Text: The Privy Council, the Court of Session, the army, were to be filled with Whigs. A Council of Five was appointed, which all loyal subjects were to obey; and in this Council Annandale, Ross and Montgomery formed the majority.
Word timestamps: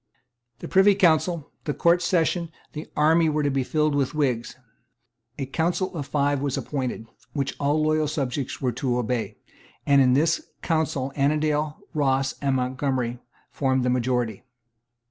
The 0.57 0.67
Privy 0.67 0.95
Council, 0.95 1.51
the 1.65 1.75
Court 1.75 1.97
of 2.01 2.01
Session, 2.01 2.49
the 2.73 2.87
army, 2.97 3.29
were 3.29 3.43
to 3.43 3.51
be 3.51 3.63
filled 3.63 3.93
with 3.93 4.15
Whigs. 4.15 4.55
A 5.37 5.45
Council 5.45 5.95
of 5.95 6.07
Five 6.07 6.41
was 6.41 6.57
appointed, 6.57 7.05
which 7.33 7.55
all 7.59 7.83
loyal 7.83 8.07
subjects 8.07 8.59
were 8.59 8.71
to 8.71 8.97
obey; 8.97 9.37
and 9.85 10.01
in 10.01 10.13
this 10.13 10.41
Council 10.63 11.13
Annandale, 11.15 11.77
Ross 11.93 12.33
and 12.41 12.55
Montgomery 12.55 13.19
formed 13.51 13.85
the 13.85 13.91
majority. 13.91 14.43